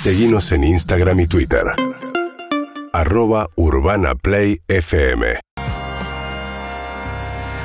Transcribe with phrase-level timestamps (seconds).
[0.00, 1.62] Seguimos en Instagram y Twitter.
[2.94, 5.38] Arroba Urbana Play FM.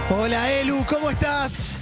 [0.10, 1.80] Hola Elu, ¿cómo estás?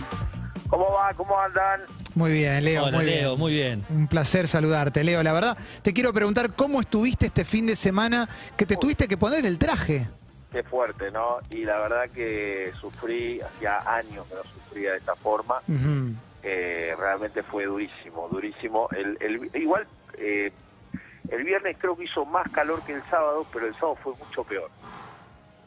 [0.69, 1.11] ¿Cómo va?
[1.15, 1.81] ¿Cómo andan?
[2.13, 2.83] Muy bien, Leo.
[2.83, 3.39] Hola, muy Leo, bien.
[3.39, 3.85] muy bien.
[3.89, 5.23] Un placer saludarte, Leo.
[5.23, 9.17] La verdad, te quiero preguntar cómo estuviste este fin de semana que te tuviste que
[9.17, 10.07] poner el traje.
[10.51, 11.37] Qué fuerte, ¿no?
[11.49, 15.55] Y la verdad que sufrí, hacía años que no sufría de esta forma.
[16.43, 18.87] Eh, realmente fue durísimo, durísimo.
[18.95, 19.87] El, el- igual,
[20.17, 20.51] eh,
[21.29, 24.43] el viernes creo que hizo más calor que el sábado, pero el sábado fue mucho
[24.43, 24.69] peor.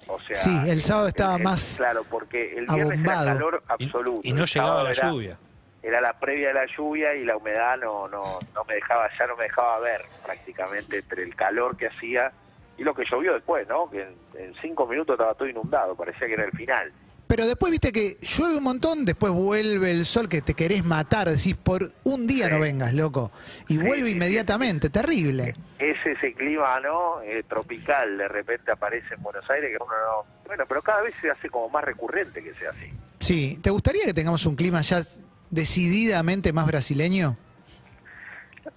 [0.09, 3.25] O sea, Sí, el sábado estaba más Claro, porque el viernes abombado.
[3.25, 4.21] era calor absoluto.
[4.23, 5.39] y no llegaba la era- lluvia.
[5.83, 9.27] Era la previa de la lluvia y la humedad no, no, no me dejaba, ya
[9.29, 12.33] no me dejaba ver prácticamente entre el calor que hacía
[12.77, 13.89] y lo que llovió después, ¿no?
[13.89, 16.93] Que en, en cinco minutos estaba todo inundado, parecía que era el final.
[17.27, 21.29] Pero después viste que llueve un montón, después vuelve el sol que te querés matar,
[21.29, 22.53] decís por un día Sí.
[22.53, 23.33] no vengas, loco.
[23.69, 25.55] Y vuelve sí, inmediatamente, terrible.
[25.79, 27.21] Es ese clima, ¿no?
[27.23, 30.25] Eh, tropical, de repente aparece en Buenos Aires que uno no...
[30.47, 32.91] Bueno, pero cada vez se hace como más recurrente que sea así.
[33.19, 35.03] Sí, ¿te gustaría que tengamos un clima ya
[35.51, 37.37] decididamente más brasileño?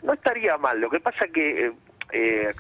[0.02, 1.72] No estaría mal, lo que pasa que, eh,
[2.12, 2.54] eh,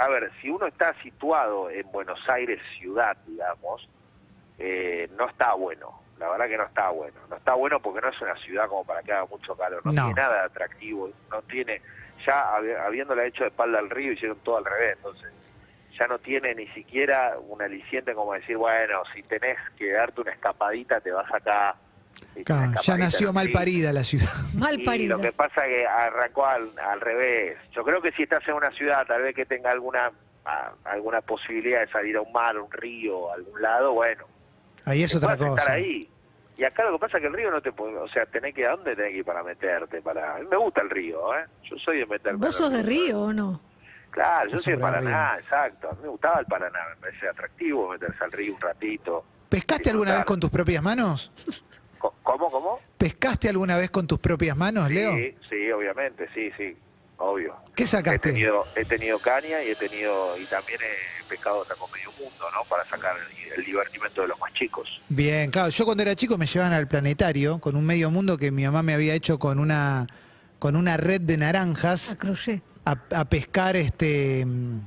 [0.00, 3.88] a ver, si uno está situado en Buenos Aires ciudad, digamos,
[4.58, 7.16] eh, no está bueno, la verdad que no está bueno.
[7.28, 9.92] No está bueno porque no es una ciudad como para que haga mucho calor, no,
[9.92, 10.04] No.
[10.06, 11.80] tiene nada de atractivo, no tiene,
[12.26, 15.32] ya habi- habiéndola hecho de espalda al río hicieron todo al revés, entonces
[15.98, 20.32] ya no tiene ni siquiera un aliciente como decir, bueno, si tenés que darte una
[20.32, 21.76] escapadita te vas acá.
[22.44, 24.28] Claro, ya nació mal parida la ciudad.
[24.56, 25.16] Mal Y parida.
[25.16, 27.58] lo que pasa es que arrancó al, al revés.
[27.72, 30.10] Yo creo que si estás en una ciudad, tal vez que tenga alguna
[30.44, 34.24] a- alguna posibilidad de salir a un mar, un río, a algún lado, bueno,
[34.84, 35.72] Ahí es otra estar cosa.
[35.72, 36.08] ahí.
[36.56, 38.54] Y acá lo que pasa es que el río no te puede, o sea, tenés
[38.54, 40.02] que, ¿a dónde tenés que ir para meterte?
[40.02, 40.36] Para...
[40.36, 41.46] A mí me gusta el río, ¿eh?
[41.64, 42.38] Yo soy de meterme.
[42.38, 43.60] ¿Vos sos de Río o no?
[44.10, 45.88] Claro, yo soy de Paraná, exacto.
[45.88, 49.24] A mí me gustaba el Paraná, me parece atractivo meterse al río un ratito.
[49.48, 51.32] ¿Pescaste alguna vez con tus propias manos?
[52.22, 52.78] ¿Cómo, cómo?
[52.98, 55.16] ¿Pescaste alguna vez con tus propias manos, Leo?
[55.16, 56.76] Sí, sí, obviamente, sí, sí,
[57.18, 57.54] obvio.
[57.74, 58.30] ¿Qué He sacaste?
[58.32, 62.44] tenido, he tenido caña y he tenido y también he pescado hasta con medio mundo,
[62.52, 62.64] ¿no?
[62.68, 65.00] Para sacar el, el divertimento de los más chicos.
[65.08, 68.50] Bien, claro, yo cuando era chico me llevaban al planetario con un medio mundo que
[68.50, 70.06] mi mamá me había hecho con una
[70.58, 72.62] con una red de A naranjas crochet.
[72.84, 74.80] a, a pescar este mm,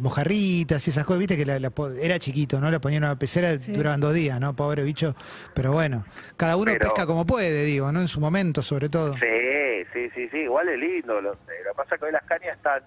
[0.00, 2.70] mojarritas y esas cosas, viste que la- la po- era chiquito, ¿no?
[2.70, 3.72] La ponían en una pecera, Sí.
[3.72, 4.54] duraban dos días, ¿no?
[4.54, 5.14] Pobre bicho.
[5.54, 6.04] Pero bueno,
[6.36, 8.00] cada uno Pero- pesca como puede, digo, ¿no?
[8.00, 9.14] En su momento, sobre todo.
[9.14, 9.20] Sí,
[9.92, 11.20] sí, sí, sí, igual es lindo.
[11.20, 12.82] Lo, lo que pasa es que hoy las cañas están...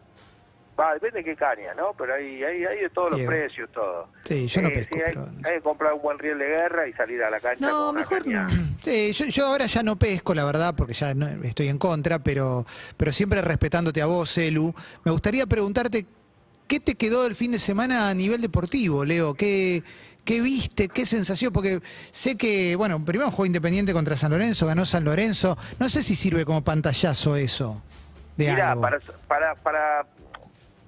[0.79, 1.93] Va, depende de qué caña, ¿no?
[1.97, 3.31] Pero hay, hay, hay de todos los Diego.
[3.31, 4.09] precios, todo.
[4.25, 6.87] Sí, yo no pesco, sí, hay, pero- hay que comprar un buen riel de guerra
[6.87, 8.43] y salir a la cancha No, con una mejor caña.
[8.43, 8.67] no.
[8.83, 12.19] Sí, yo, yo ahora ya no pesco, la verdad, porque ya no- estoy en contra,
[12.19, 12.63] pero,
[12.95, 14.71] pero siempre respetándote a vos, Elu.
[15.03, 16.05] Me gustaría preguntarte,
[16.67, 19.33] ¿qué te quedó del fin de semana a nivel deportivo, Leo?
[19.33, 19.81] ¿Qué,
[20.27, 20.89] qué viste?
[20.89, 21.53] ¿Qué sensación?
[21.53, 21.79] Porque
[22.11, 25.57] sé que, bueno, primero jugó Independiente contra San Lorenzo, ganó San Lorenzo.
[25.79, 27.81] No sé si sirve como pantallazo eso
[28.35, 28.81] de algo.
[28.81, 30.05] para, para, para,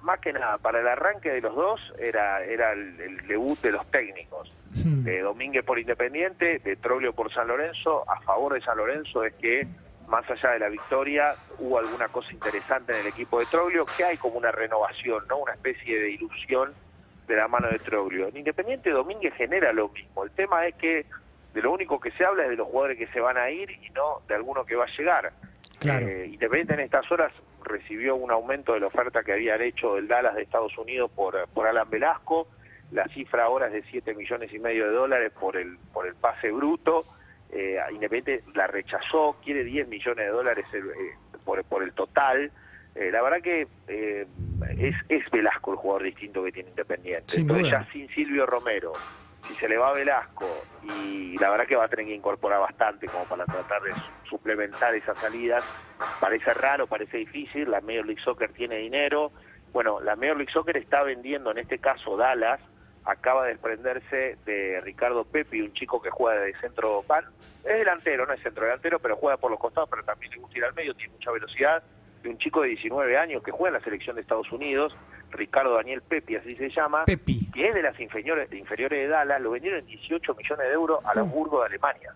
[0.02, 3.72] más que nada, para el arranque de los dos era, era el, el debut de
[3.72, 4.52] los técnicos.
[4.74, 5.02] Hmm.
[5.02, 8.04] De Domínguez por Independiente, de Troglio por San Lorenzo.
[8.08, 9.66] A favor de San Lorenzo es que,
[10.06, 14.04] más allá de la victoria, hubo alguna cosa interesante en el equipo de Troglio, que
[14.04, 15.38] hay como una renovación, ¿no?
[15.38, 16.74] Una especie de ilusión
[17.30, 18.28] de la mano de Troglio.
[18.28, 20.24] En Independiente Domínguez genera lo mismo.
[20.24, 21.06] El tema es que
[21.54, 23.70] de lo único que se habla es de los jugadores que se van a ir
[23.70, 25.32] y no de alguno que va a llegar.
[25.78, 26.06] Claro.
[26.06, 27.32] Eh, Independiente en estas horas
[27.64, 31.46] recibió un aumento de la oferta que habían hecho el Dallas de Estados Unidos por,
[31.54, 32.48] por Alan Velasco.
[32.92, 36.14] La cifra ahora es de 7 millones y medio de dólares por el, por el
[36.16, 37.04] pase bruto.
[37.52, 41.14] Eh, Independiente la rechazó, quiere 10 millones de dólares el- eh,
[41.44, 42.50] por, por el total.
[42.94, 44.26] Eh, la verdad que eh,
[44.78, 47.24] es, es Velasco el jugador distinto que tiene Independiente.
[47.28, 47.84] Sin Entonces duda.
[47.84, 48.92] ya sin Silvio Romero,
[49.46, 50.46] si se le va a Velasco
[50.82, 54.28] y la verdad que va a tener que incorporar bastante como para tratar de su-
[54.30, 55.64] suplementar esas salidas.
[56.20, 59.32] Parece raro, parece difícil, la Major League Soccer tiene dinero.
[59.72, 62.60] Bueno, la Major League Soccer está vendiendo, en este caso Dallas,
[63.04, 67.24] acaba de desprenderse de Ricardo Pepi, un chico que juega de centro, van,
[67.64, 70.58] es delantero, no es centro delantero, pero juega por los costados, pero también le gusta
[70.58, 71.82] ir al medio, tiene mucha velocidad,
[72.22, 74.94] de un chico de 19 años que juega en la selección de Estados Unidos,
[75.30, 77.50] Ricardo Daniel Pepi, así se llama, Pepi.
[77.52, 80.72] que es de las inferiores, de inferiores de Dallas, lo vendieron en 18 millones de
[80.72, 82.12] euros al Hamburgo de Alemania.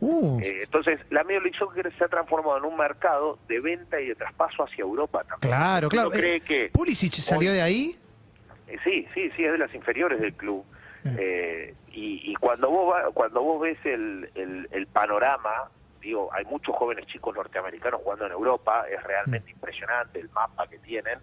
[0.00, 4.00] Uh, Eh, entonces, la Major League Soccer se ha transformado en un mercado de venta
[4.00, 5.52] y de traspaso hacia Europa también.
[5.52, 6.10] claro, claro.
[6.10, 6.70] Que...
[6.72, 7.92] ¿Pulisic salió de ahí?
[8.66, 10.64] Eh, sí, sí, sí, es de las inferiores del club.
[11.04, 15.50] Eh, y, y cuando vos va- cuando vos ves el, el, el panorama
[16.02, 20.78] digo, hay muchos jóvenes chicos norteamericanos jugando en Europa, es realmente impresionante el mapa que
[20.78, 21.18] tienen,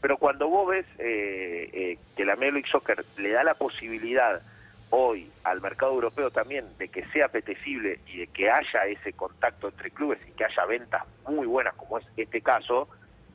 [0.00, 4.40] pero cuando vos ves eh, eh, que la Major League Soccer le da la posibilidad
[4.90, 9.68] hoy al mercado europeo también de que sea apetecible y de que haya ese contacto
[9.68, 12.88] entre clubes y que haya ventas muy buenas como es este caso,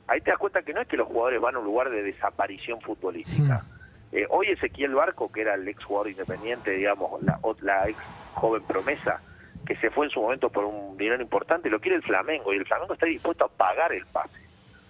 [0.06, 2.02] ahí te das cuenta que no es que los jugadores van a un lugar de
[2.02, 3.62] desaparición futbolística.
[4.12, 7.98] Eh, hoy Ezequiel Barco, que era el ex jugador independiente, digamos, la, la ex
[8.34, 9.20] joven promesa,
[9.66, 12.56] que se fue en su momento por un dinero importante, lo quiere el Flamengo y
[12.56, 14.40] el Flamengo está dispuesto a pagar el pase,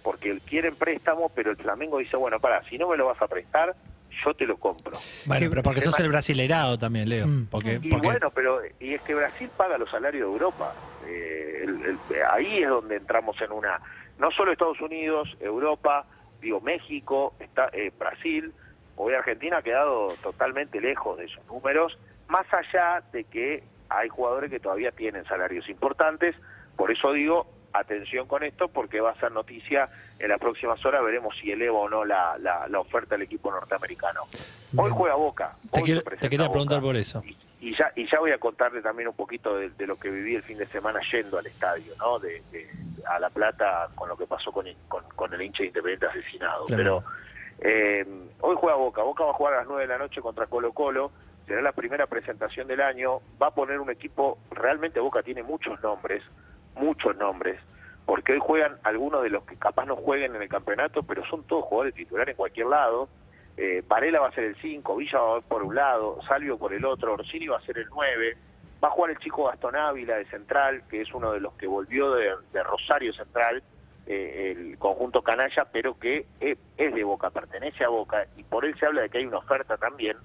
[0.03, 3.07] porque él quiere en préstamo, pero el Flamengo dice, bueno, para, si no me lo
[3.07, 3.75] vas a prestar,
[4.23, 4.97] yo te lo compro.
[5.25, 7.27] Bueno, pero porque sos el brasileirado también, Leo.
[7.27, 7.47] Mm.
[7.51, 10.73] Porque, Y porque- bueno, pero y es que Brasil paga los salarios de Europa.
[11.05, 13.79] Eh, el- el- ahí es donde entramos en una...
[14.17, 16.05] No solo Estados Unidos, Europa,
[16.41, 18.51] digo México, está, eh, Brasil,
[18.95, 21.97] hoy Argentina ha quedado totalmente lejos de esos números,
[22.27, 26.35] más allá de que hay jugadores que todavía tienen salarios importantes,
[26.75, 29.89] por eso digo, atención con esto, porque va a ser noticia
[30.19, 33.51] en las próximas horas, veremos si eleva o no la, la, la oferta del equipo
[33.51, 34.21] norteamericano.
[34.75, 35.53] Hoy juega Boca.
[35.71, 36.51] Te hoy quiero- te quería Boca.
[36.53, 37.21] preguntar por eso.
[37.25, 40.09] Y, y ya y ya voy a contarle también un poquito de, de lo que
[40.09, 42.19] viví el fin de semana yendo al estadio, ¿no?
[42.19, 42.67] De, de-
[43.07, 46.65] a La Plata con lo que pasó con, con, con el hincha independiente asesinado.
[46.67, 47.03] Pero
[47.59, 48.05] eh,
[48.41, 49.01] hoy juega Boca.
[49.03, 51.11] Boca va a jugar a las 9 de la noche contra Colo Colo.
[51.47, 53.21] Será la primera presentación del año.
[53.41, 56.21] Va a poner un equipo, realmente Boca tiene muchos nombres,
[56.75, 57.59] muchos nombres,
[58.05, 61.43] porque hoy juegan algunos de los que capaz no jueguen en el campeonato, pero son
[61.43, 63.07] todos jugadores titulares en cualquier lado.
[63.55, 66.85] Eh, Varela va a ser el 5, Villa va por un lado, Salvio por el
[66.85, 68.37] otro, Orsini va a ser el 9,
[68.83, 71.65] va a jugar el chico Gastón Ávila de Central, que es uno de los que
[71.65, 73.63] volvió de, de Rosario Central,
[74.05, 78.63] eh, el conjunto canalla, pero que es, es de Boca, pertenece a Boca, y por
[78.63, 80.17] él se habla de que hay una oferta también,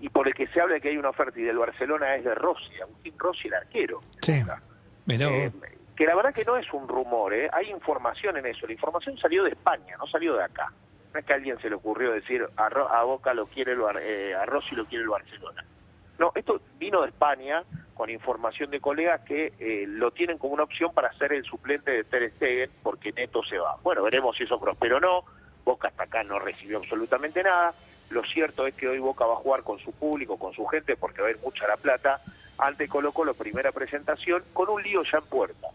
[0.00, 2.24] y por el que se habla de que hay una oferta y del Barcelona es
[2.24, 4.00] de Rossi, Agustín Rossi, el arquero.
[4.20, 4.42] Sí.
[5.30, 5.50] Eh,
[5.96, 7.48] que la verdad que no es un rumor, ¿eh?
[7.52, 8.66] hay información en eso.
[8.66, 10.72] La información salió de España, no salió de acá.
[11.12, 13.72] No es que a alguien se le ocurrió decir a, Ro- a Boca lo quiere
[13.72, 15.64] el Bar- eh, a Rossi lo quiere el Barcelona.
[16.18, 17.62] No, esto vino de España
[17.94, 21.92] con información de colegas que eh, lo tienen como una opción para ser el suplente
[21.92, 23.76] de Ter Stegen porque Neto se va.
[23.82, 25.24] Bueno, veremos si eso prosperó o no.
[25.64, 27.72] Boca hasta acá no recibió absolutamente nada.
[28.10, 30.96] Lo cierto es que hoy Boca va a jugar con su público, con su gente,
[30.96, 32.20] porque va a ir mucha la plata,
[32.58, 35.68] ante Colo Colo, primera presentación, con un lío ya en puerta.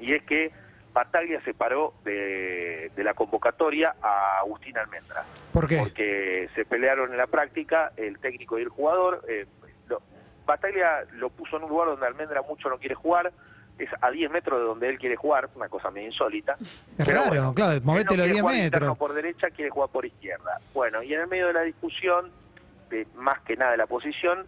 [0.00, 0.52] Y es que
[0.92, 5.78] Bataglia se paró de, de la convocatoria a Agustín Almendra ¿Por qué?
[5.78, 9.24] porque se pelearon en la práctica el técnico y el jugador.
[9.28, 9.46] Eh,
[9.88, 10.02] lo-
[10.46, 13.32] Bataglia lo puso en un lugar donde Almendra mucho no quiere jugar,
[13.78, 16.56] es a 10 metros de donde él quiere jugar, una cosa medio insólita.
[16.60, 18.98] Es Pero raro, bueno, claro, él movételo no quiere 10 jugar interno metros.
[18.98, 20.60] por derecha, quiere jugar por izquierda.
[20.74, 22.30] Bueno, y en el medio de la discusión,
[22.90, 24.46] de más que nada de la posición,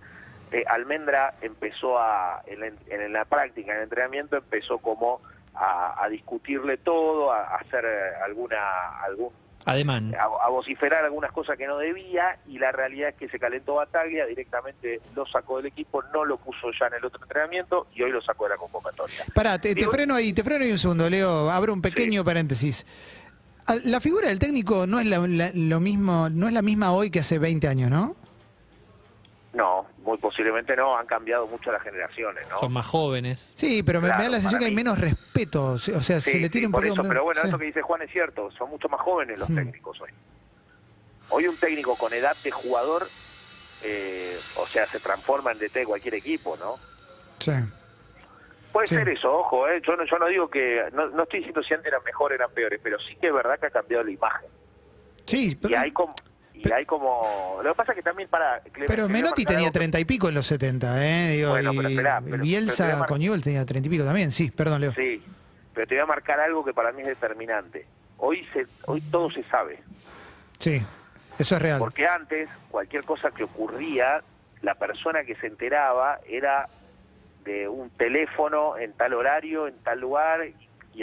[0.53, 5.21] eh, Almendra empezó a, en la, en la práctica, en el entrenamiento, empezó como
[5.55, 9.31] a, a discutirle todo, a, a hacer eh, alguna algún
[9.67, 10.15] Ademán.
[10.15, 13.75] a, a vociferar algunas cosas que no debía y la realidad es que se calentó
[13.75, 18.03] Bataglia, directamente lo sacó del equipo, no lo puso ya en el otro entrenamiento y
[18.03, 19.17] hoy lo sacó de la convocatoria.
[19.35, 21.51] Pará, te, freno ahí, te freno ahí un segundo, Leo.
[21.51, 22.87] Abro un pequeño paréntesis.
[23.67, 26.93] Al- La figura del técnico no es la, la- lo mismo, no es la misma
[26.93, 28.17] hoy que hace 20 años, ¿no?
[29.53, 32.59] No, muy posiblemente no, han cambiado mucho las generaciones, ¿no?
[32.59, 33.53] Son más jóvenes.
[33.55, 35.73] Sí, pero me, me da la sensación que hay menos respeto.
[35.73, 37.49] O sea, Sí, se le sí, tiene un por poco eso, pero bueno, sí.
[37.49, 39.57] eso que dice Juan es cierto, son mucho más jóvenes los Mm.
[39.57, 40.11] técnicos hoy.
[41.31, 43.07] Hoy un técnico con edad de jugador,
[43.85, 46.77] eh, o sea, se transforma en DT de cualquier equipo, ¿no?
[47.39, 47.53] Sí.
[48.73, 48.95] Puede Sí.
[48.97, 49.81] ser eso, ojo, ¿eh?
[49.87, 52.51] yo, no, yo no digo que, no, no estoy diciendo si antes eran mejores eran
[52.53, 54.49] peores, pero sí que es verdad que ha cambiado la imagen.
[55.27, 56.15] Sí, Y pero, hay como...
[56.69, 57.59] Y hay como...
[57.63, 58.61] Lo que pasa es que también para...
[58.61, 61.33] Clemente, pero Menotti tenía 30 y pico en los 70, ¿eh?
[61.37, 63.91] Digo, Bueno, pero y esperá, pero- pero Bielsa a mar- con Newell tenía 30 y
[63.91, 64.31] pico también.
[64.31, 64.93] Sí, perdón, Leo.
[64.95, 65.23] Sí,
[65.75, 67.87] pero te voy a marcar algo que para mí es determinante.
[68.19, 69.81] Hoy, se, hoy todo se sabe.
[70.59, 70.83] Sí,
[71.39, 71.79] eso es real.
[71.79, 74.23] Porque antes, cualquier cosa que ocurría,
[74.63, 76.67] la persona que se enteraba era
[77.45, 80.55] de un teléfono en tal horario, en tal lugar, y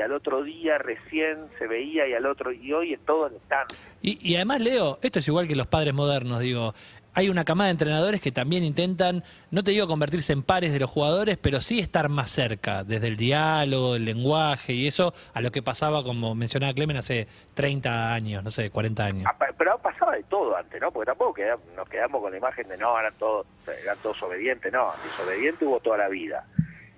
[0.01, 3.75] al otro día recién se veía y al otro, y hoy es todo en instante.
[4.01, 6.73] Y, y además, Leo, esto es igual que los padres modernos, digo.
[7.13, 10.79] Hay una camada de entrenadores que también intentan, no te digo convertirse en pares de
[10.79, 15.41] los jugadores, pero sí estar más cerca, desde el diálogo, el lenguaje y eso, a
[15.41, 19.23] lo que pasaba, como mencionaba Clemen, hace 30 años, no sé, 40 años.
[19.27, 20.91] Ah, Pero pasaba de todo antes, ¿no?
[20.91, 23.47] Porque tampoco queda- nos quedamos con la imagen de no, eran todos,
[23.83, 26.45] eran todos obedientes, no, desobediente hubo toda la vida.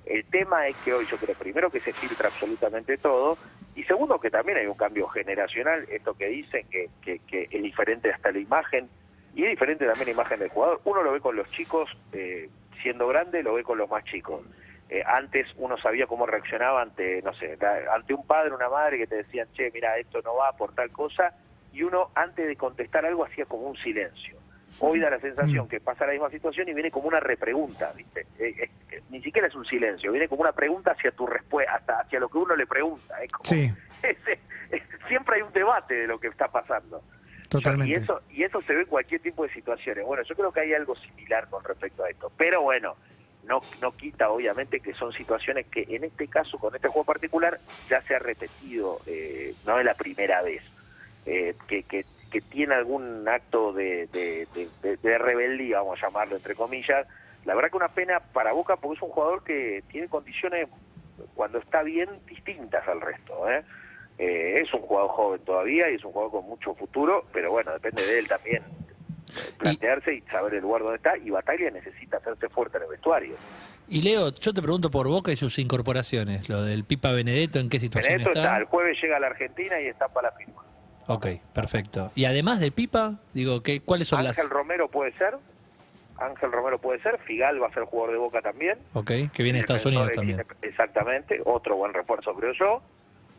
[0.10, 3.38] El tema es que hoy yo creo primero que se filtra absolutamente todo
[3.76, 8.12] y segundo que también hay un cambio generacional, esto que dicen que, que, es diferente
[8.12, 8.90] hasta la imagen
[9.36, 10.82] y es diferente también la imagen del jugador.
[10.84, 12.50] Uno lo ve con los chicos eh,
[12.82, 14.42] siendo grande, lo ve con los más chicos.
[14.90, 17.56] eh, antes uno sabía cómo reaccionaba ante, no sé,
[17.94, 20.90] ante un padre, una madre que te decían, che, mira, esto no va por tal
[20.92, 21.36] cosa,
[21.72, 24.39] y uno antes de contestar algo hacía como un silencio.
[24.80, 28.22] Hoy da la sensación que pasa la misma situación y viene como una repregunta, ¿viste?
[28.38, 31.76] Eh, eh, eh, ni siquiera es un silencio, viene como una pregunta hacia tu respuesta,
[31.76, 33.16] hasta hacia lo que uno le pregunta.
[33.32, 33.72] Como- Sí.
[34.04, 34.18] es-
[34.72, 37.02] es- siempre hay un debate de lo que está pasando.
[37.50, 37.92] Totalmente.
[37.92, 40.06] Y eso, y eso se ve en cualquier tipo de situaciones.
[40.06, 42.32] Bueno, yo creo que hay algo similar con respecto a esto.
[42.38, 42.96] Pero bueno,
[43.46, 47.58] no, no quita obviamente que son situaciones que en este caso, con este juego particular,
[47.90, 50.62] ya se ha repetido, eh, no es la primera vez,
[51.26, 56.08] eh, que, que, que tiene algún acto de, de, de- de- de rebeldía, vamos a
[56.08, 57.08] llamarlo entre comillas.
[57.46, 60.68] La verdad que una pena para Boca porque es un jugador que tiene condiciones,
[61.36, 63.50] cuando está bien, distintas al resto.
[63.50, 63.64] ¿eh?
[64.18, 67.72] Eh, es un jugador joven todavía y es un jugador con mucho futuro, pero bueno,
[67.74, 71.18] depende de él también eh, plantearse y saber el lugar donde está.
[71.18, 73.36] Y Bataglia necesita hacerse fuerte en el vestuario.
[73.88, 76.48] Y Leo, yo te pregunto por Boca y sus incorporaciones.
[76.50, 78.50] Lo del Pipa Benedetto, ¿en qué situación Benedetto está?
[78.50, 80.64] está, el jueves llega a la Argentina y está para la firma.
[81.10, 82.12] Ok, perfecto.
[82.14, 84.50] Y además de Pipa, digo, ¿qué, ¿cuáles son Ángel las...?
[84.50, 85.38] Romero puede ser,
[86.20, 88.78] Ángel Romero puede ser, Figal va a ser jugador de Boca también.
[88.94, 90.46] Ok, que viene de Estados Unidos también.
[90.62, 92.84] Exactamente, otro buen refuerzo creo yo.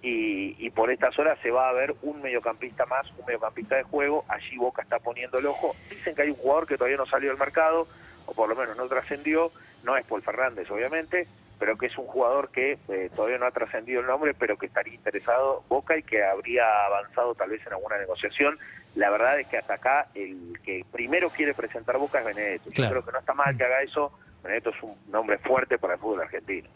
[0.03, 3.85] Y, y por estas horas se va a ver un mediocampista más, un mediocampista de
[3.85, 4.25] juego.
[4.27, 5.77] Allí Boca está poniendo el ojo.
[5.91, 7.87] Dicen que hay un jugador que todavía no salió al mercado,
[8.27, 9.53] o por lo menos no trascendió.
[9.85, 11.29] No es Paul Fernández, obviamente,
[11.61, 14.65] pero que es un jugador que eh, todavía no ha trascendido el nombre, pero que
[14.65, 18.59] estaría interesado Boca y que habría avanzado tal vez en alguna negociación.
[18.95, 22.71] La verdad es que hasta acá el que primero quiere presentar Boca es Benedetto.
[22.73, 24.11] Yo creo que no está mal que haga eso.
[24.43, 26.67] Benedetto es un nombre fuerte para el fútbol argentino.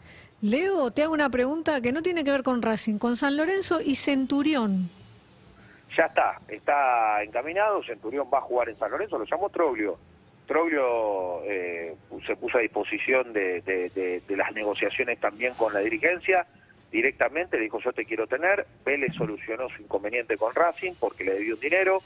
[0.41, 3.81] Leo, te hago una pregunta que no tiene que ver con Racing, con San Lorenzo
[3.81, 4.91] y Centurión.
[5.97, 9.97] Ya está, está encaminado, Centurión va a jugar en San Lorenzo, lo llamó Troglio.
[10.45, 16.45] Troglio eh, se puso a disposición de, las negociaciones también con la dirigencia,
[16.91, 21.55] directamente dijo yo te quiero tener, Vélez solucionó su inconveniente con Racing porque le debió
[21.55, 22.01] un dinero,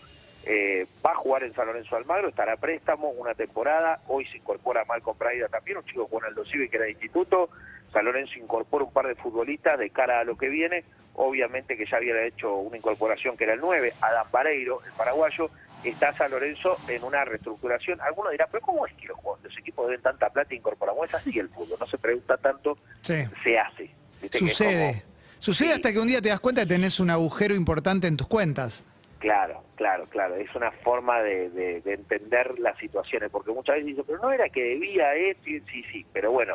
[0.46, 4.38] eh, va a jugar en San Lorenzo Almagro, estará a préstamo una temporada, hoy se
[4.38, 7.50] incorpora Malcolm Praida también, un chico con Aldo Civi que era de instituto,
[7.92, 10.84] San Lorenzo incorpora un par de futbolistas de cara a lo que viene,
[11.16, 15.50] obviamente que ya había hecho una incorporación que era el 9, Adam Vareiro, el paraguayo,
[15.84, 18.02] está San Lorenzo en una reestructuración.
[18.02, 21.06] Algunos dirán, pero ¿cómo es que los, jugadores- los equipos deben tanta plata e incorporamos?
[21.06, 23.24] Es así el fútbol, no se pregunta tanto, Sí.
[23.44, 23.90] se hace.
[24.22, 24.88] Viste que es Sucede.
[24.94, 25.10] como-
[25.40, 25.74] Sucede Sí.
[25.76, 28.84] hasta que un día te das cuenta que tenés un agujero importante en tus cuentas.
[29.20, 30.36] Claro, claro, claro.
[30.36, 34.32] Es una forma de, de- de entender las situaciones, porque muchas veces dicen, pero no
[34.32, 36.54] era que debía, eh, sí, sí, sí, pero bueno,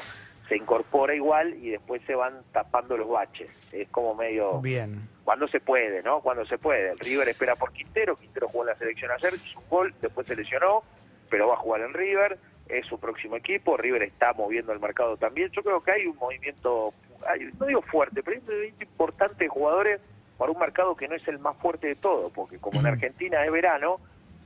[0.48, 3.50] se incorpora igual y después se van tapando los baches.
[3.72, 4.60] Es como medio...
[4.60, 5.08] Bien.
[5.24, 6.20] Cuando se puede, ¿no?
[6.20, 6.90] Cuando se puede.
[6.90, 10.26] El River espera por Quintero, Quintero jugó en la selección ayer, hizo un gol, después
[10.26, 10.82] se lesionó,
[11.30, 15.16] pero va a jugar en River, es su próximo equipo, River está moviendo el mercado
[15.16, 15.50] también.
[15.52, 16.92] Yo creo que hay un movimiento,
[17.26, 20.00] hay- no digo fuerte, pero hay un movimiento importante de jugadores
[20.36, 23.42] para un mercado que no es el más fuerte de todo, porque como en Argentina
[23.46, 24.00] es verano,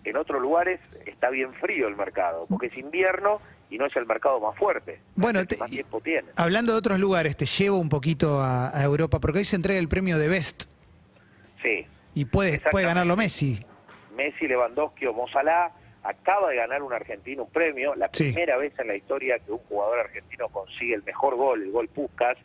[0.05, 3.40] en otros lugares está bien frío el mercado, porque es invierno
[3.71, 5.01] y no es el mercado más fuerte.
[5.15, 6.29] Bueno, Es el que te- más tiempo tiene.
[6.37, 9.79] Hablando de otros lugares, te llevo un poquito a, a Europa, porque hoy se entrega
[9.79, 10.65] el premio de Best
[11.63, 11.87] Sí.
[12.15, 13.65] y puede, puede ganarlo Messi.
[14.17, 15.73] Messi, Lewandowski o Mozalá
[16.03, 18.25] acaba de ganar un argentino un premio, la Sí.
[18.33, 21.89] primera vez en la historia que un jugador argentino consigue el mejor gol, el gol
[21.89, 22.37] Puskas,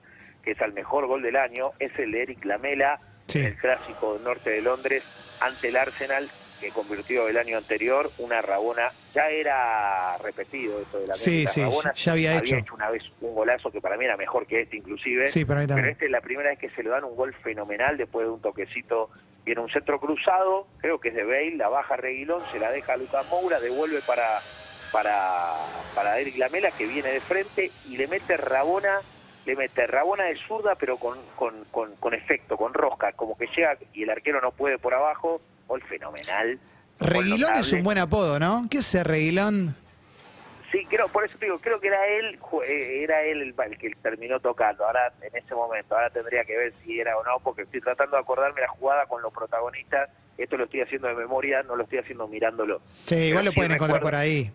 [0.43, 3.39] que es el mejor gol del año, es el de Eric Lamela Sí.
[3.39, 6.27] en el clásico del norte de Londres ante el Arsenal
[6.63, 11.61] que convirtió el año anterior una Rabona, ya era repetido eso de la Sí, sí,
[11.61, 12.55] Rabona, ya había hecho.
[12.73, 15.65] una vez un golazo que para mí era mejor que este inclusive, Sí, para mí
[15.67, 15.91] pero también.
[15.93, 18.41] este es la primera vez que se le dan un gol fenomenal después de un
[18.41, 19.09] toquecito.
[19.45, 22.93] Viene un centro cruzado, creo que es de Bale, la baja Reguilón, se la deja
[22.93, 24.25] a Lucas Moura, devuelve para,
[24.93, 25.53] para,
[25.93, 29.01] para Eric Lamela, que viene de frente, y le mete Rabona,
[29.45, 33.47] le mete Rabona de zurda, pero con, con, con, con efecto, con rosca, como que
[33.47, 35.41] llega y el arquero no puede por abajo.
[35.67, 36.59] Gol fenomenal.
[36.99, 38.67] Reguilón es un buen apodo, ¿no?
[38.69, 39.75] ¿Qué es ese Reguilón?
[40.71, 43.91] Sí, creo, por eso te digo, creo que era él, eh, era él el, que
[44.01, 44.85] terminó tocando.
[44.85, 48.15] Ahora, en ese momento, ahora tendría que ver si era o no, porque estoy tratando
[48.17, 50.09] de acordarme la jugada con los protagonistas.
[50.35, 52.81] Esto lo estoy haciendo de memoria, no lo estoy haciendo mirándolo.
[53.05, 54.51] Sí, igual lo sí pueden encontrar recuerdo- por ahí.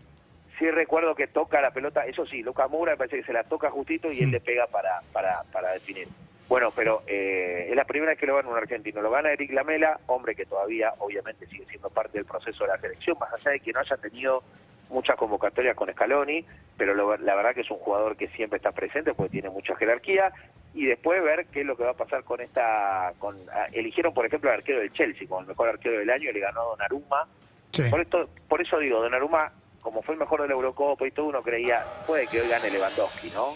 [0.59, 3.45] Sí recuerdo que toca la pelota, eso sí, Lucas Moura me parece que se la
[3.45, 4.33] toca justito y él Mm.
[4.33, 6.09] le pega para, para, para definir.
[6.49, 9.03] Bueno, pero eh, es la primera vez que lo gana un argentino.
[9.03, 12.79] Lo gana Eric Lamela, hombre que todavía obviamente sigue siendo parte del proceso de la
[12.79, 14.43] selección, más allá de que no haya tenido
[14.89, 16.47] muchas convocatorias con Scaloni,
[16.79, 19.77] pero lo- la verdad que es un jugador que siempre está presente porque tiene mucha
[19.77, 20.33] jerarquía.
[20.73, 23.13] Y después ver qué es lo que va a pasar con esta...
[23.19, 26.31] con ah, Eligieron, por ejemplo, al arquero del Chelsea como el mejor arquero del año
[26.31, 27.27] y le ganó a Donnarumma.
[27.73, 27.83] Sí.
[27.91, 29.53] Por, esto, por eso digo, Donnarumma,
[29.83, 32.71] como fue el mejor de la Eurocopa y todo, uno creía, puede que hoy gane
[32.71, 33.55] Lewandowski, ¿no?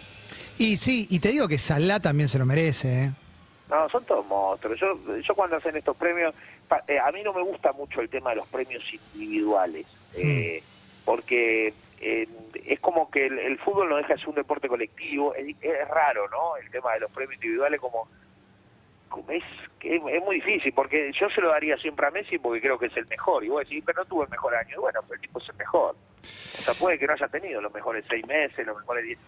[0.59, 3.11] Y sí, y te digo que Salah también se lo merece, ¿eh?
[3.69, 4.79] No, son todos monstruos.
[4.79, 6.35] Yo, yo cuando hacen estos premios,
[6.69, 8.83] pa- eh, a mí no me gusta mucho el tema de los premios
[9.15, 10.63] individuales, eh,
[11.07, 12.29] porque eh,
[12.67, 15.35] es como que el, el fútbol no deja de ser un deporte colectivo.
[15.35, 16.57] Es, es raro, ¿no?
[16.59, 18.09] El tema de los premios individuales como,
[19.09, 19.43] como es,
[19.79, 22.79] que es, es muy difícil, porque yo se lo daría siempre a Messi porque creo
[22.79, 23.43] que es el mejor.
[23.43, 24.75] Y vos decís, pero no tuvo el mejor año.
[24.77, 25.95] Y Bueno, pero el tipo es el mejor.
[25.95, 26.25] O
[26.63, 29.19] sea, puede que no haya tenido los mejores seis meses, los mejores diez,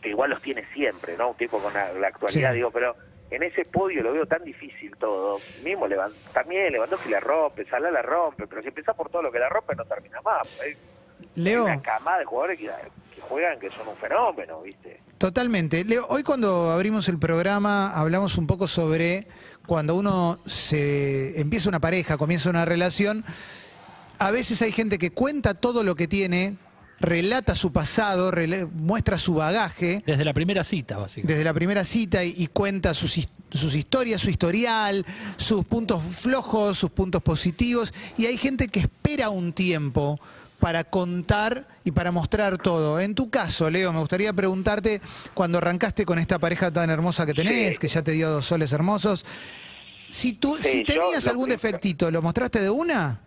[0.00, 1.30] que igual los tiene siempre, ¿no?
[1.30, 2.56] Un tipo con la, la actualidad, Sí.
[2.56, 2.94] digo, pero
[3.30, 5.38] en ese podio lo veo tan difícil todo.
[5.64, 9.32] Mismo Levan- también Lewandowski la rompe, Salah la rompe, pero si empezás por todo lo
[9.32, 10.48] que la rompe no termina más.
[10.60, 10.76] Hay
[11.36, 12.66] Leo, una camada de jugadores que,
[13.14, 15.00] que juegan que son un fenómeno, ¿viste?
[15.18, 15.84] totalmente.
[15.84, 19.28] Leo, hoy cuando abrimos el programa hablamos un poco sobre
[19.66, 23.24] cuando uno se empieza una pareja, comienza una relación,
[24.18, 26.56] a veces hay gente que cuenta todo lo que tiene,
[27.02, 30.02] relata su pasado, rela- muestra su bagaje.
[30.06, 31.32] Desde la primera cita, básicamente.
[31.34, 35.04] desde la primera cita y, y cuenta sus, his- sus historias, su historial,
[35.36, 37.92] sus puntos flojos, sus puntos positivos.
[38.16, 40.18] Y hay gente que espera un tiempo
[40.60, 43.00] para contar y para mostrar todo.
[43.00, 45.00] En tu caso, Leo, me gustaría preguntarte,
[45.34, 47.78] cuando arrancaste con esta pareja tan hermosa que tenés, Sí.
[47.80, 49.26] que ya te dio dos soles hermosos,
[50.08, 53.18] si, tú, Sí, si yo tenías algún defectito, ¿lo mostraste de una?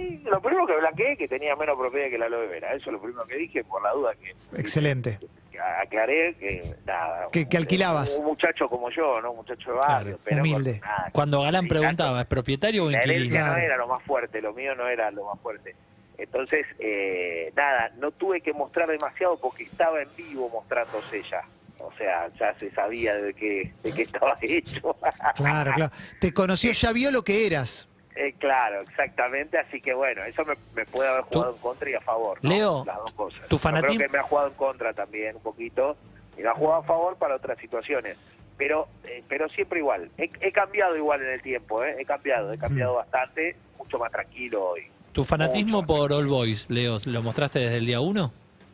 [0.00, 2.72] Y lo primero que blanqueé que tenía menos propiedad que la aloe vera.
[2.74, 5.18] Eso es lo primero que dije, por la duda que Excelente.
[5.50, 7.28] que aclaré que nada.
[7.32, 8.16] Que- que alquilabas.
[8.18, 9.30] Un, muchacho como yo, ¿no?
[9.32, 10.18] Un muchacho de barrio.
[10.18, 10.80] Claro, pero con humilde.
[10.80, 13.30] nada, Cuando Galán preguntaba, ¿es propietario o La inquilino?
[13.36, 13.52] Claro.
[13.52, 15.74] no era lo más fuerte, lo mío no era lo más fuerte.
[16.18, 21.42] Entonces, eh, nada, no tuve que mostrar demasiado porque estaba en vivo mostrándose ella.
[21.78, 24.96] O sea, ya se sabía de qué, de qué estaba hecho.
[25.34, 25.92] Claro, claro.
[26.20, 27.88] Te conoció, ya vio lo que eras.
[28.14, 29.58] Eh, claro, exactamente.
[29.58, 32.38] Así que bueno, eso me, me puede haber jugado Tú- en contra y a favor.
[32.42, 32.50] ¿no?
[32.50, 33.40] Leo, Las dos cosas.
[33.48, 35.96] tu creo fanatismo- que me ha jugado en contra también un poquito
[36.36, 38.18] y me ha jugado a favor para otras situaciones.
[38.58, 40.10] Pero eh, pero siempre igual.
[40.18, 41.96] He, he cambiado igual en el tiempo, ¿eh?
[41.98, 42.60] He cambiado, he Mm.
[42.60, 44.82] cambiado bastante, mucho más tranquilo hoy.
[45.12, 45.86] ¿Tu fanatismo Mucho.
[45.86, 48.32] por All Boys, Leo, lo mostraste desde el día uno?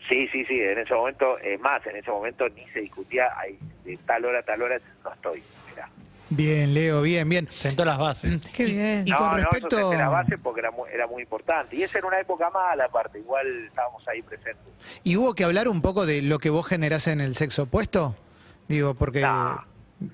[0.09, 3.59] Sí, sí, sí, en ese momento, eh, más, en ese momento ni se discutía, ahí,
[3.85, 5.43] de tal hora a tal hora no estoy.
[6.31, 7.49] Bien, Leo, bien, bien.
[7.51, 8.51] Sentó las bases.
[8.55, 9.05] Qué bien.
[9.07, 11.75] Y no, con no, respecto- eso se la base porque era muy, era muy importante.
[11.77, 14.67] Y esa era una época mala, aparte, igual estábamos ahí presentes.
[15.05, 18.15] ¿Y hubo que hablar un poco de lo que vos generás en el sexo opuesto?
[18.69, 19.65] Digo, porque No.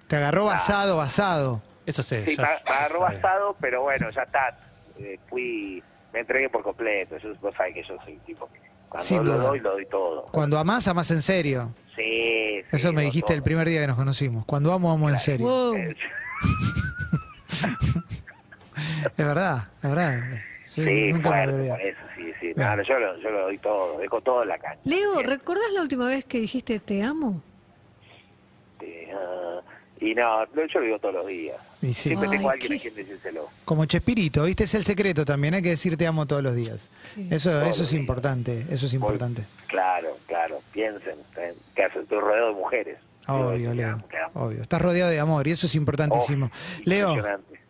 [0.06, 1.62] te agarró basado, basado.
[1.86, 2.16] Eso sí.
[2.38, 4.56] Me, agarró bastado, pero bueno, ya está.
[4.98, 7.18] Eh, fui, me entregué por completo.
[7.18, 8.60] Yo, vos sabés que yo soy un tipo que
[8.94, 9.42] cuando Sin lo duda.
[9.48, 10.22] doy, lo doy todo.
[10.30, 11.72] Cuando amás, amás en serio.
[11.96, 13.44] Sí, sí, Eso me lo dijiste el todo.
[13.44, 14.44] primer día que nos conocimos.
[14.44, 15.46] Cuando amo, amo en serio.
[15.46, 15.74] Wow.
[15.76, 15.96] Eh,
[19.16, 20.20] Es verdad, es verdad.
[20.66, 21.78] Sí, Sí, nunca me fuerte, olvidar.
[21.78, 22.46] por eso, sí, sí.
[22.46, 22.56] Bien.
[22.56, 24.80] No, no, yo, lo, yo lo doy todo, dejo todo en la cancha.
[24.84, 25.26] Leo, Bien.
[25.26, 27.40] ¿recordás la última vez que dijiste te amo?
[28.80, 29.60] Sí, ah,
[30.00, 31.56] y no, no, yo lo digo todos los días.
[31.84, 33.48] Y sí, Siempre Ay, tengo a alguien qué- a quien decírselo.
[33.64, 34.64] como Chespirito, ¿viste?
[34.64, 35.54] Es el secreto también.
[35.54, 36.90] Hay que decir te amo todos los días.
[37.14, 37.28] Sí.
[37.30, 38.66] Eso, Todos eso es importante.
[38.70, 39.44] Eso es importante.
[39.68, 42.98] Claro, claro, piensen, eh, que estoy rodeado de mujeres.
[43.26, 44.04] Obvio, Leo.
[44.34, 44.60] Obvio.
[44.62, 46.50] Estás rodeado de amor y eso es importantísimo.
[46.52, 47.16] Oh, Leo,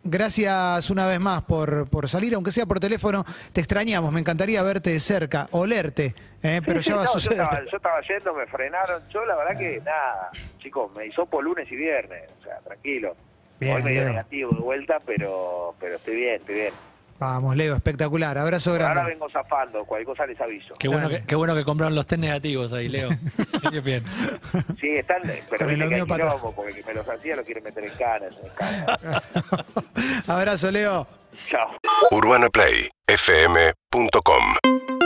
[0.03, 3.25] gracias una vez más por, por salir, aunque sea por teléfono.
[3.53, 4.13] Te extrañamos.
[4.13, 6.15] Me encantaría verte de cerca, olerte.
[6.43, 6.61] ¿eh?
[6.67, 9.03] Pero Sí, ya sí, va a no, yo, estaba, yo estaba yendo, me frenaron.
[9.11, 12.29] Yo, la verdad que nada, chicos, me hizo por lunes y viernes.
[12.41, 13.17] O sea, tranquilo.
[13.61, 14.09] Bien, Hoy medio Leo.
[14.11, 16.73] negativo de vuelta, pero pero estoy bien, estoy bien.
[17.19, 18.37] Vamos, Leo, espectacular.
[18.37, 19.01] Abrazo Por grande.
[19.01, 20.75] ahora vengo zafando, cualquier cosa les aviso.
[20.79, 23.09] Qué bueno, que, qué bueno que compraron los test negativos ahí, Leo.
[23.71, 24.03] Qué bien.
[24.81, 26.23] Sí, están, pero Con el viste que hay homeópata.
[26.25, 28.37] quilombo, porque me los hacía lo quieren meter en canas.
[28.43, 28.99] En canas.
[30.29, 31.07] Abrazo, Leo.
[31.49, 31.71] Chao.
[32.11, 35.04] UrbanaPlayFM.com